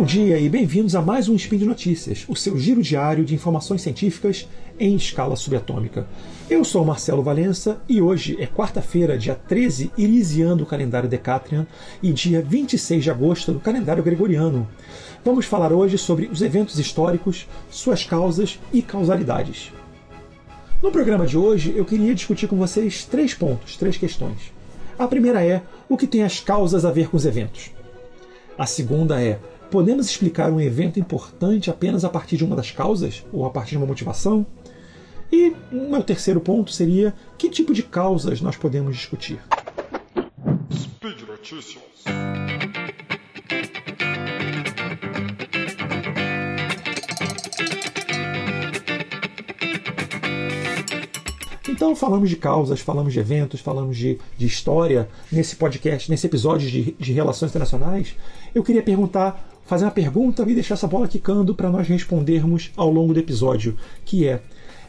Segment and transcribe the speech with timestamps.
[0.00, 3.34] Bom dia e bem-vindos a mais um Spin de Notícias, o seu giro diário de
[3.34, 6.06] informações científicas em escala subatômica.
[6.48, 11.66] Eu sou Marcelo Valença e hoje é quarta-feira, dia 13 Irisiano do calendário Decatrian
[12.02, 14.66] e dia 26 de agosto do calendário Gregoriano.
[15.22, 19.70] Vamos falar hoje sobre os eventos históricos, suas causas e causalidades.
[20.82, 24.50] No programa de hoje eu queria discutir com vocês três pontos, três questões.
[24.98, 27.70] A primeira é o que tem as causas a ver com os eventos.
[28.56, 29.38] A segunda é
[29.70, 33.72] podemos explicar um evento importante apenas a partir de uma das causas ou a partir
[33.72, 34.44] de uma motivação?
[35.32, 39.38] E o meu terceiro ponto seria que tipo de causas nós podemos discutir.
[40.72, 41.90] Speed Notícias.
[51.68, 56.68] Então falamos de causas, falamos de eventos, falamos de, de história nesse podcast, nesse episódio
[56.68, 58.14] de, de relações internacionais.
[58.54, 62.90] Eu queria perguntar, fazer uma pergunta e deixar essa bola quicando para nós respondermos ao
[62.90, 64.42] longo do episódio, que é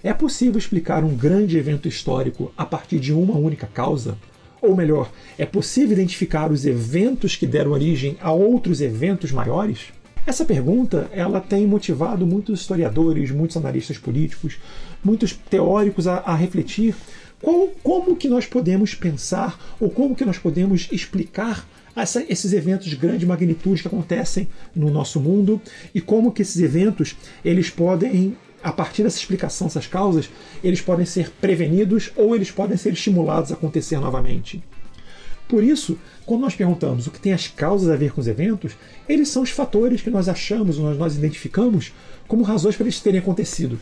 [0.04, 4.18] é possível explicar um grande evento histórico a partir de uma única causa?
[4.60, 9.94] Ou melhor, é possível identificar os eventos que deram origem a outros eventos maiores?
[10.26, 14.58] Essa pergunta ela tem motivado muitos historiadores, muitos analistas políticos,
[15.04, 16.96] muitos teóricos a, a refletir
[17.40, 22.88] qual, como que nós podemos pensar ou como que nós podemos explicar essa, esses eventos
[22.88, 25.62] de grande magnitude que acontecem no nosso mundo
[25.94, 30.30] e como que esses eventos eles podem a partir dessa explicação, essas causas,
[30.64, 34.64] eles podem ser prevenidos ou eles podem ser estimulados a acontecer novamente.
[35.48, 38.74] Por isso, quando nós perguntamos o que tem as causas a ver com os eventos,
[39.10, 41.92] eles são os fatores que nós achamos, nós, nós identificamos
[42.28, 43.80] como razões para eles terem acontecido.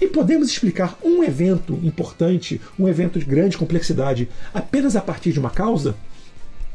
[0.00, 5.38] E podemos explicar um evento importante, um evento de grande complexidade, apenas a partir de
[5.38, 5.94] uma causa?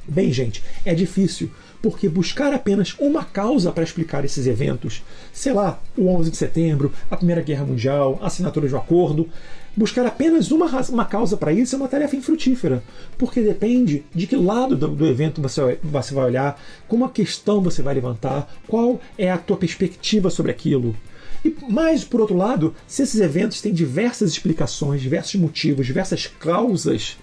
[0.07, 1.49] Bem, gente, é difícil,
[1.81, 6.91] porque buscar apenas uma causa para explicar esses eventos, sei lá, o 11 de setembro,
[7.09, 9.27] a Primeira Guerra Mundial, a assinatura de um acordo,
[9.75, 12.83] buscar apenas uma, uma causa para isso é uma tarefa infrutífera,
[13.17, 17.61] porque depende de que lado do, do evento você, você vai olhar, como a questão
[17.61, 20.95] você vai levantar, qual é a tua perspectiva sobre aquilo.
[21.43, 27.17] E mais por outro lado, se esses eventos têm diversas explicações, diversos motivos, diversas causas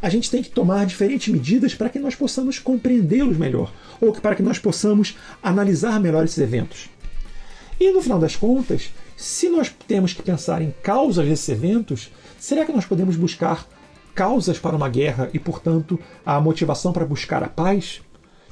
[0.00, 4.34] a gente tem que tomar diferentes medidas para que nós possamos compreendê-los melhor, ou para
[4.34, 6.88] que nós possamos analisar melhor esses eventos.
[7.80, 12.64] E no final das contas, se nós temos que pensar em causas desses eventos, será
[12.64, 13.66] que nós podemos buscar
[14.14, 18.00] causas para uma guerra e, portanto, a motivação para buscar a paz?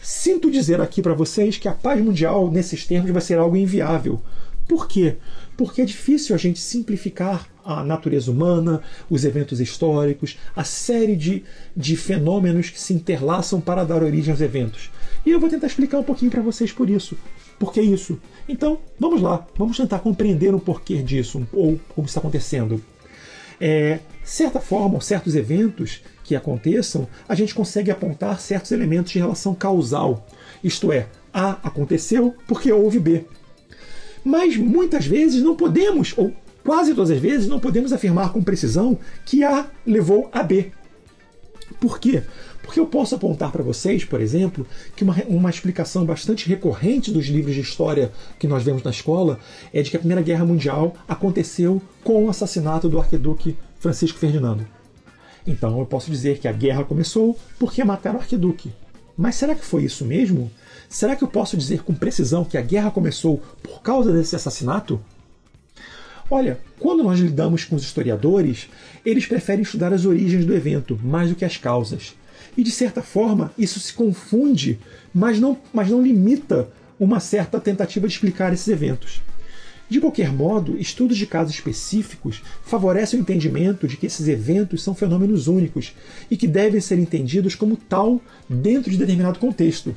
[0.00, 4.20] Sinto dizer aqui para vocês que a paz mundial, nesses termos, vai ser algo inviável.
[4.68, 5.16] Por quê?
[5.56, 11.44] Porque é difícil a gente simplificar a natureza humana, os eventos históricos, a série de,
[11.76, 14.90] de fenômenos que se interlaçam para dar origem aos eventos.
[15.24, 17.16] E eu vou tentar explicar um pouquinho para vocês por isso.
[17.58, 18.20] Por que isso?
[18.48, 22.82] Então, vamos lá, vamos tentar compreender o porquê disso, ou como está acontecendo.
[23.60, 29.54] É, certa forma, certos eventos que aconteçam, a gente consegue apontar certos elementos de relação
[29.54, 30.26] causal.
[30.62, 33.24] Isto é, A aconteceu porque houve B.
[34.26, 36.32] Mas muitas vezes não podemos, ou
[36.64, 40.72] quase todas as vezes, não podemos afirmar com precisão que A levou a B.
[41.80, 42.24] Por quê?
[42.60, 44.66] Porque eu posso apontar para vocês, por exemplo,
[44.96, 49.38] que uma, uma explicação bastante recorrente dos livros de história que nós vemos na escola
[49.72, 54.66] é de que a Primeira Guerra Mundial aconteceu com o assassinato do arquiduque Francisco Ferdinando.
[55.46, 58.72] Então eu posso dizer que a guerra começou porque mataram o arquiduque.
[59.16, 60.50] Mas será que foi isso mesmo?
[60.88, 65.00] Será que eu posso dizer com precisão que a guerra começou por causa desse assassinato?
[66.30, 68.68] Olha, quando nós lidamos com os historiadores,
[69.04, 72.14] eles preferem estudar as origens do evento mais do que as causas.
[72.56, 74.78] E de certa forma, isso se confunde,
[75.14, 79.20] mas não, mas não limita uma certa tentativa de explicar esses eventos.
[79.88, 84.96] De qualquer modo, estudos de casos específicos favorecem o entendimento de que esses eventos são
[84.96, 85.94] fenômenos únicos
[86.28, 89.94] e que devem ser entendidos como tal dentro de determinado contexto.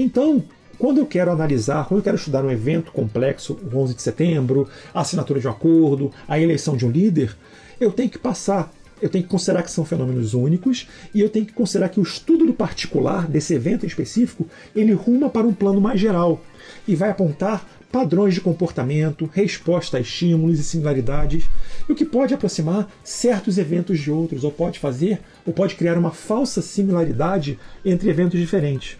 [0.00, 0.44] Então,
[0.78, 4.68] quando eu quero analisar, quando eu quero estudar um evento complexo, o 11 de setembro,
[4.94, 7.36] a assinatura de um acordo, a eleição de um líder,
[7.80, 8.72] eu tenho que passar,
[9.02, 12.04] eu tenho que considerar que são fenômenos únicos e eu tenho que considerar que o
[12.04, 16.40] estudo do particular desse evento em específico, ele ruma para um plano mais geral
[16.86, 21.46] e vai apontar padrões de comportamento, resposta a estímulos e similaridades,
[21.88, 26.12] o que pode aproximar certos eventos de outros, ou pode fazer, ou pode criar uma
[26.12, 28.96] falsa similaridade entre eventos diferentes.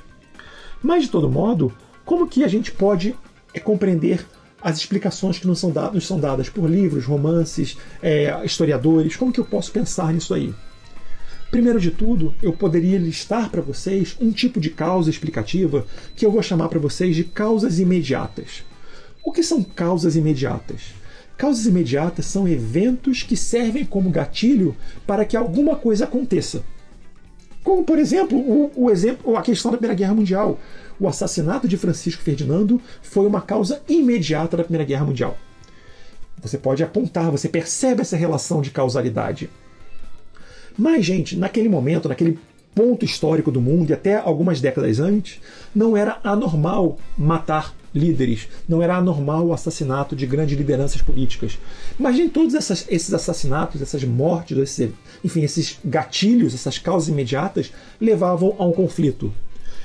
[0.83, 1.73] Mas, de todo modo,
[2.05, 3.15] como que a gente pode
[3.53, 4.27] é, compreender
[4.61, 9.17] as explicações que não são, dadas, são dadas por livros, romances, é, historiadores?
[9.17, 10.55] Como que eu posso pensar nisso aí?
[11.51, 16.31] Primeiro de tudo, eu poderia listar para vocês um tipo de causa explicativa que eu
[16.31, 18.65] vou chamar para vocês de causas imediatas.
[19.25, 20.95] O que são causas imediatas?
[21.39, 24.77] Causas imediatas são eventos que servem como gatilho
[25.07, 26.63] para que alguma coisa aconteça.
[27.63, 30.59] Como, por exemplo, o, o exemplo, a questão da Primeira Guerra Mundial.
[31.01, 35.37] O assassinato de Francisco Ferdinando foi uma causa imediata da Primeira Guerra Mundial.
[36.41, 39.51] Você pode apontar, você percebe essa relação de causalidade.
[40.77, 42.39] Mas, gente, naquele momento, naquele
[42.75, 45.41] ponto histórico do mundo e até algumas décadas antes,
[45.75, 51.59] não era anormal matar líderes, não era anormal o assassinato de grandes lideranças políticas.
[51.99, 54.91] Mas nem todos essas, esses assassinatos, essas mortes, esses,
[55.25, 59.33] enfim, esses gatilhos, essas causas imediatas levavam a um conflito.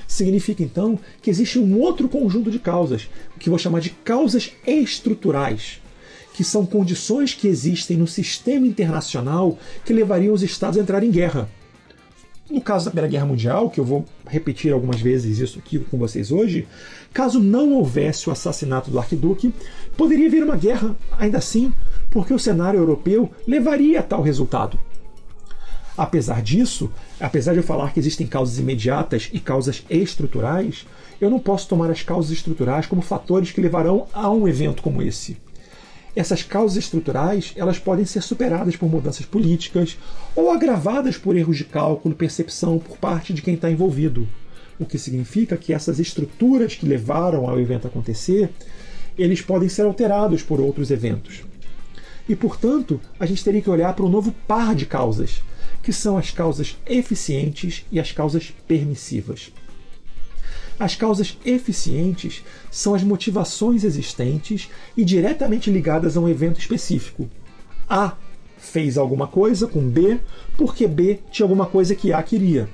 [0.06, 4.52] Significa então que existe um outro conjunto de causas, o que vou chamar de causas
[4.66, 5.80] estruturais
[6.34, 11.10] que são condições que existem no sistema internacional que levariam os estados a entrar em
[11.10, 11.48] guerra.
[12.50, 15.96] No caso da Primeira Guerra Mundial, que eu vou repetir algumas vezes isso aqui com
[15.96, 16.68] vocês hoje,
[17.12, 19.54] caso não houvesse o assassinato do arquiduque,
[19.96, 21.72] poderia vir uma guerra ainda assim,
[22.10, 24.78] porque o cenário europeu levaria a tal resultado.
[25.96, 30.86] Apesar disso, apesar de eu falar que existem causas imediatas e causas estruturais,
[31.20, 35.00] eu não posso tomar as causas estruturais como fatores que levarão a um evento como
[35.00, 35.38] esse.
[36.16, 39.98] Essas causas estruturais elas podem ser superadas por mudanças políticas
[40.36, 44.28] ou agravadas por erros de cálculo percepção por parte de quem está envolvido.
[44.78, 48.50] O que significa que essas estruturas que levaram ao evento acontecer,
[49.18, 51.42] eles podem ser alterados por outros eventos.
[52.28, 55.42] E, portanto, a gente teria que olhar para um novo par de causas,
[55.82, 59.52] que são as causas eficientes e as causas permissivas.
[60.78, 67.28] As causas eficientes são as motivações existentes e diretamente ligadas a um evento específico.
[67.88, 68.14] A
[68.58, 70.18] fez alguma coisa com B
[70.56, 72.68] porque B tinha alguma coisa que A queria.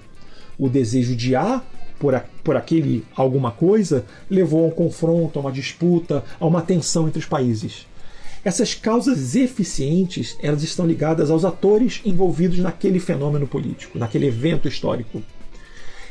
[0.59, 1.63] O desejo de A
[1.99, 6.63] por, a, por aquele alguma coisa levou a um confronto, a uma disputa, a uma
[6.63, 7.87] tensão entre os países.
[8.43, 15.23] Essas causas eficientes elas estão ligadas aos atores envolvidos naquele fenômeno político, naquele evento histórico.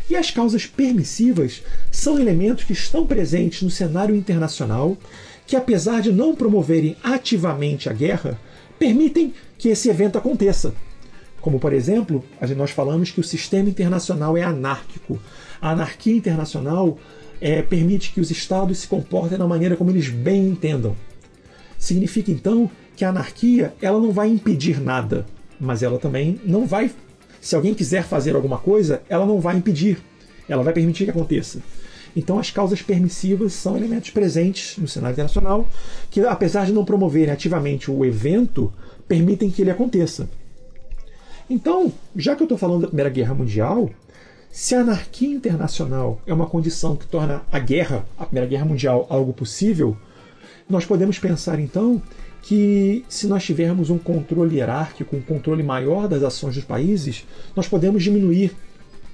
[0.09, 1.61] E as causas permissivas
[1.91, 4.97] são elementos que estão presentes no cenário internacional,
[5.45, 8.39] que apesar de não promoverem ativamente a guerra,
[8.79, 10.73] permitem que esse evento aconteça.
[11.41, 12.23] Como, por exemplo,
[12.57, 15.19] nós falamos que o sistema internacional é anárquico.
[15.61, 16.97] A anarquia internacional
[17.39, 20.95] é, permite que os estados se comportem da maneira como eles bem entendam.
[21.77, 25.25] Significa então que a anarquia ela não vai impedir nada,
[25.59, 26.91] mas ela também não vai
[27.41, 29.99] se alguém quiser fazer alguma coisa, ela não vai impedir,
[30.47, 31.61] ela vai permitir que aconteça.
[32.15, 35.67] Então, as causas permissivas são elementos presentes no cenário internacional
[36.09, 38.73] que, apesar de não promoverem ativamente o evento,
[39.07, 40.29] permitem que ele aconteça.
[41.49, 43.89] Então, já que eu estou falando da Primeira Guerra Mundial,
[44.51, 49.05] se a anarquia internacional é uma condição que torna a guerra, a Primeira Guerra Mundial,
[49.09, 49.95] algo possível,
[50.67, 52.01] nós podemos pensar então
[52.41, 57.25] que se nós tivermos um controle hierárquico, um controle maior das ações dos países,
[57.55, 58.55] nós podemos diminuir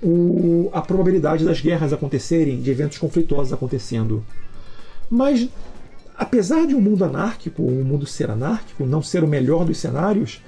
[0.01, 4.23] o, a probabilidade das guerras acontecerem, de eventos conflituosos acontecendo.
[5.09, 5.47] Mas,
[6.15, 10.41] apesar de um mundo anárquico, um mundo ser anárquico, não ser o melhor dos cenários,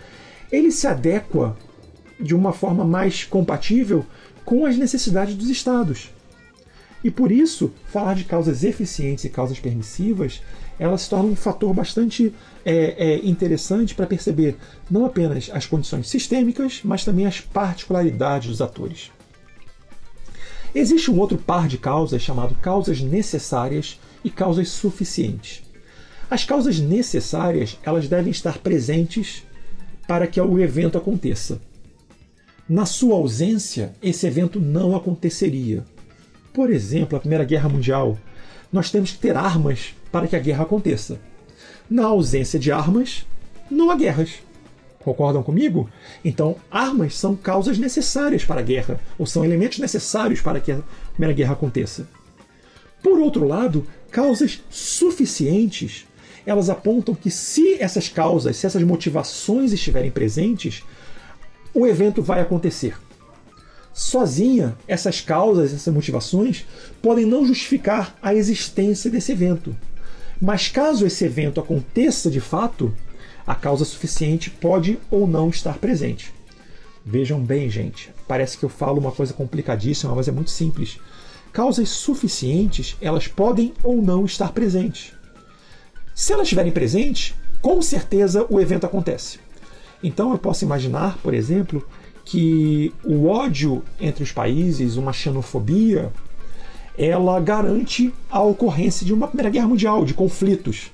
[0.52, 1.58] ele se adequa
[2.20, 4.06] de uma forma mais compatível
[4.46, 6.12] com as necessidades dos estados.
[7.04, 10.42] E por isso, falar de causas eficientes e causas permissivas,
[10.80, 12.34] ela se torna um fator bastante
[12.66, 14.58] é, é interessante para perceber
[14.90, 19.12] não apenas as condições sistêmicas, mas também as particularidades dos atores.
[20.76, 25.64] Existe um outro par de causas chamado causas necessárias e causas suficientes.
[26.30, 29.44] As causas necessárias elas devem estar presentes
[30.08, 31.62] para que o evento aconteça.
[32.68, 35.86] Na sua ausência, esse evento não aconteceria.
[36.54, 38.18] Por exemplo, a Primeira Guerra Mundial.
[38.72, 41.20] Nós temos que ter armas para que a guerra aconteça.
[41.90, 43.26] Na ausência de armas,
[43.70, 44.40] não há guerras.
[45.00, 45.90] Concordam comigo?
[46.24, 50.82] Então, armas são causas necessárias para a guerra, ou são elementos necessários para que a
[51.14, 52.10] Primeira Guerra aconteça.
[53.02, 56.06] Por outro lado, causas suficientes,
[56.46, 60.84] elas apontam que se essas causas, se essas motivações estiverem presentes,
[61.74, 62.98] o evento vai acontecer.
[63.98, 66.68] Sozinha, essas causas, essas motivações
[67.02, 69.76] podem não justificar a existência desse evento.
[70.40, 72.94] Mas caso esse evento aconteça de fato,
[73.46, 76.32] a causa suficiente pode ou não estar presente.
[77.04, 81.00] Vejam bem, gente, parece que eu falo uma coisa complicadíssima, mas é muito simples.
[81.52, 85.12] Causas suficientes, elas podem ou não estar presentes.
[86.14, 89.40] Se elas estiverem presentes, com certeza o evento acontece.
[90.04, 91.84] Então eu posso imaginar, por exemplo,
[92.30, 96.12] que o ódio entre os países, uma xenofobia,
[96.98, 100.92] ela garante a ocorrência de uma Primeira Guerra Mundial, de conflitos.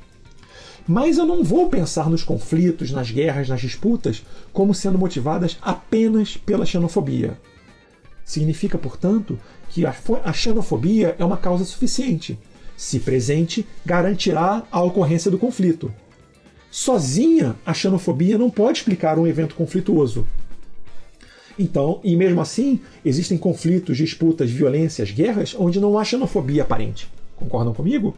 [0.87, 6.37] Mas eu não vou pensar nos conflitos, nas guerras, nas disputas, como sendo motivadas apenas
[6.37, 7.35] pela xenofobia.
[8.23, 12.37] Significa, portanto, que a xenofobia é uma causa suficiente.
[12.77, 15.91] Se presente, garantirá a ocorrência do conflito.
[16.69, 20.27] Sozinha, a xenofobia não pode explicar um evento conflituoso.
[21.57, 27.07] Então, e mesmo assim, existem conflitos, disputas, violências, guerras onde não há xenofobia aparente.
[27.35, 28.15] Concordam comigo?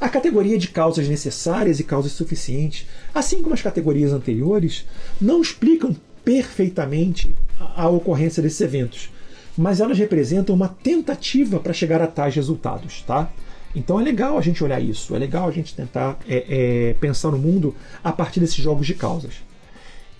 [0.00, 4.86] A categoria de causas necessárias e causas suficientes, assim como as categorias anteriores,
[5.20, 9.10] não explicam perfeitamente a, ocorrência desses eventos,
[9.56, 13.30] mas elas representam uma tentativa para chegar a tais resultados, tá?
[13.74, 17.30] Então é legal a gente olhar isso, é legal a gente tentar é, é, pensar
[17.30, 19.34] no mundo a partir desses jogos de causas.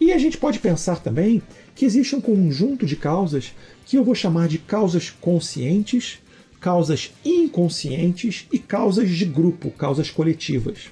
[0.01, 1.43] E a gente pode pensar também
[1.75, 3.53] que existe um conjunto de causas
[3.85, 6.21] que eu vou chamar de causas conscientes
[6.61, 10.91] causas inconscientes e causas de grupo, causas coletivas.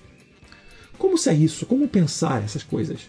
[0.97, 1.67] Como ser isso?
[1.67, 3.03] Como pensar essas coisas?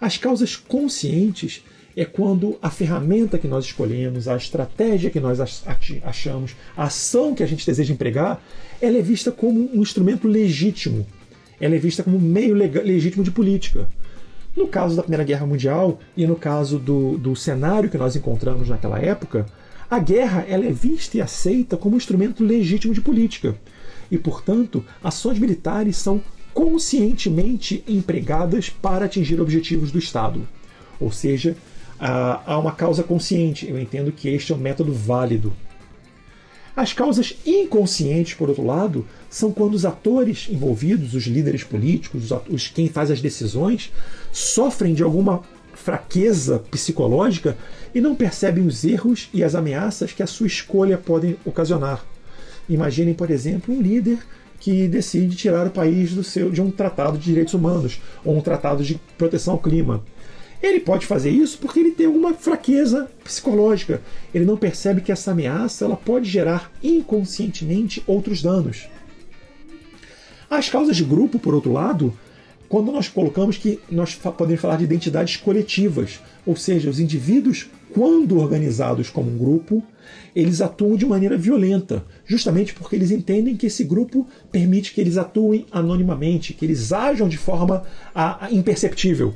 [0.00, 1.62] As causas conscientes
[1.96, 5.38] é quando a ferramenta que nós escolhemos, a estratégia que nós
[6.02, 8.42] achamos, a ação que a gente deseja empregar,
[8.80, 11.06] ela é vista como um instrumento legítimo.
[11.60, 13.88] Ela é vista como um meio legítimo de política.
[14.56, 18.68] No caso da Primeira Guerra Mundial e no caso do, do cenário que nós encontramos
[18.68, 19.46] naquela época,
[19.90, 23.54] a guerra ela é vista e aceita como um instrumento legítimo de política.
[24.10, 26.20] E, portanto, ações militares são
[26.52, 30.46] conscientemente empregadas para atingir objetivos do Estado.
[31.00, 31.56] Ou seja,
[31.98, 33.68] há uma causa consciente.
[33.68, 35.52] Eu entendo que este é um método válido.
[36.74, 42.68] As causas inconscientes, por outro lado, são quando os atores envolvidos, os líderes políticos, os,
[42.68, 43.92] quem faz as decisões,
[44.32, 45.42] sofrem de alguma
[45.74, 47.56] fraqueza psicológica
[47.94, 52.04] e não percebem os erros e as ameaças que a sua escolha podem ocasionar.
[52.68, 54.18] Imaginem, por exemplo, um líder
[54.58, 58.84] que decide tirar o país seu de um tratado de direitos humanos ou um tratado
[58.84, 60.02] de proteção ao clima.
[60.62, 64.00] Ele pode fazer isso porque ele tem alguma fraqueza psicológica.
[64.32, 68.86] Ele não percebe que essa ameaça ela pode gerar inconscientemente outros danos.
[70.48, 72.14] As causas de grupo, por outro lado,
[72.68, 78.38] quando nós colocamos que nós podemos falar de identidades coletivas, ou seja, os indivíduos, quando
[78.38, 79.82] organizados como um grupo,
[80.34, 85.16] eles atuam de maneira violenta, justamente porque eles entendem que esse grupo permite que eles
[85.16, 87.82] atuem anonimamente, que eles ajam de forma
[88.14, 89.34] a, a imperceptível.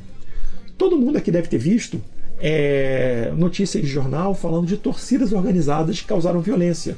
[0.77, 2.01] Todo mundo aqui deve ter visto
[2.39, 6.97] é, notícias de jornal falando de torcidas organizadas que causaram violência.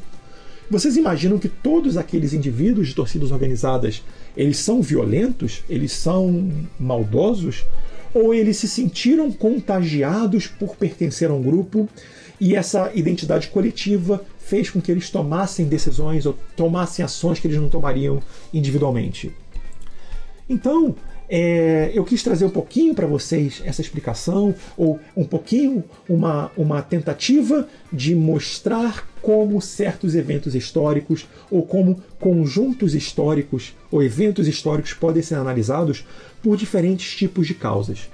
[0.70, 4.02] Vocês imaginam que todos aqueles indivíduos de torcidas organizadas,
[4.36, 5.62] eles são violentos?
[5.68, 7.64] Eles são maldosos?
[8.12, 11.88] Ou eles se sentiram contagiados por pertencer a um grupo
[12.40, 17.60] e essa identidade coletiva fez com que eles tomassem decisões ou tomassem ações que eles
[17.60, 18.20] não tomariam
[18.52, 19.32] individualmente?
[20.48, 20.94] Então,
[21.28, 26.80] é, eu quis trazer um pouquinho para vocês essa explicação, ou um pouquinho uma, uma
[26.80, 35.22] tentativa de mostrar como certos eventos históricos, ou como conjuntos históricos, ou eventos históricos podem
[35.22, 36.06] ser analisados
[36.42, 38.08] por diferentes tipos de causas.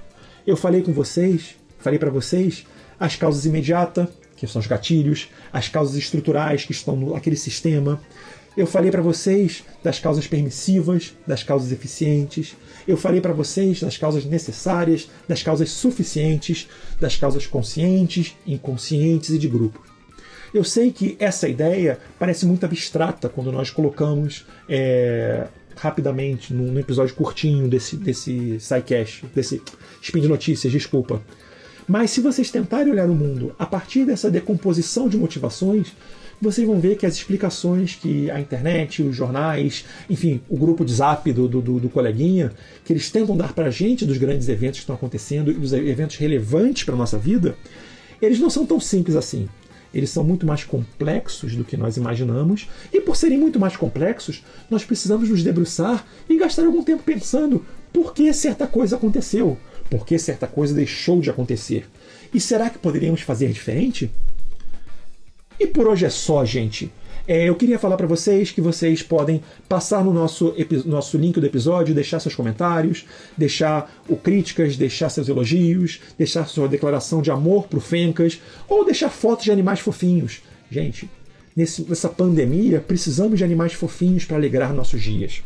[0.45, 2.65] Eu falei com vocês, falei para vocês,
[2.99, 8.01] as causas imediatas, que são os gatilhos, as causas estruturais que estão naquele sistema,
[8.57, 12.55] eu falei para vocês das causas permissivas, das causas eficientes.
[12.87, 16.67] Eu falei para vocês das causas necessárias, das causas suficientes,
[16.99, 19.83] das causas conscientes, inconscientes e de grupo.
[20.53, 27.13] Eu sei que essa ideia parece muito abstrata quando nós colocamos é, rapidamente num episódio
[27.13, 29.61] curtinho desse, desse SciCast, desse
[30.01, 31.21] Spin de Notícias, desculpa.
[31.85, 35.93] Mas se vocês tentarem olhar o mundo a partir dessa decomposição de motivações,
[36.45, 40.93] vocês vão ver que as explicações que a internet, os jornais, enfim, o grupo de
[40.93, 42.51] zap do, do, do coleguinha,
[42.83, 45.73] que eles tentam dar para a gente dos grandes eventos que estão acontecendo e dos
[45.73, 47.55] eventos relevantes para a nossa vida,
[48.21, 49.49] eles não são tão simples assim.
[49.93, 54.43] Eles são muito mais complexos do que nós imaginamos, e por serem muito mais complexos,
[54.69, 59.57] nós precisamos nos debruçar e gastar algum tempo pensando por que certa coisa aconteceu,
[59.89, 61.87] por que certa coisa deixou de acontecer.
[62.33, 64.11] E será que poderíamos fazer diferente?
[65.59, 66.91] E por hoje é só, gente.
[67.27, 70.53] É, eu queria falar para vocês que vocês podem passar no nosso,
[70.85, 76.67] nosso link do episódio, deixar seus comentários, deixar o críticas, deixar seus elogios, deixar sua
[76.67, 80.43] declaração de amor pro Fencas, ou deixar fotos de animais fofinhos.
[80.69, 81.09] Gente,
[81.55, 85.41] nesse, nessa pandemia, precisamos de animais fofinhos para alegrar nossos dias.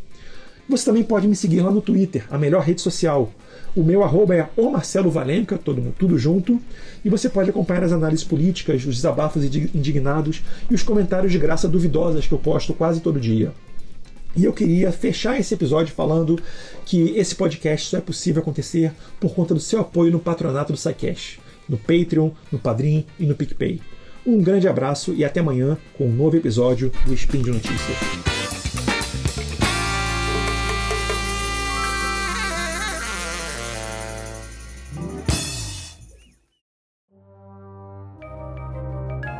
[0.70, 3.32] Você também pode me seguir lá no Twitter, a melhor rede social.
[3.76, 6.62] O meu arroba é o Marcelo Valenca, todo mundo, tudo junto.
[7.04, 11.68] E você pode acompanhar as análises políticas, os desabafos indignados e os comentários de graça
[11.68, 13.52] duvidosas que eu posto quase todo dia.
[14.36, 16.40] E eu queria fechar esse episódio falando
[16.86, 20.78] que esse podcast só é possível acontecer por conta do seu apoio no patronato do
[20.78, 23.82] SciCash, no Patreon, no Padrim e no PicPay.
[24.24, 28.38] Um grande abraço e até amanhã com um novo episódio do Spin de Notícias.